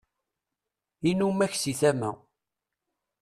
[1.09, 2.09] inumak si tama